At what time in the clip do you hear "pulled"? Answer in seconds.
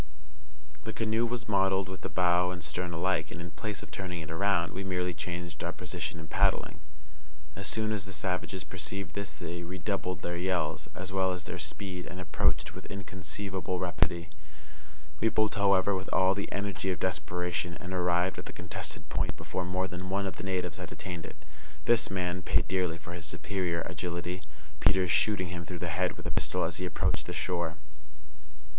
15.29-15.53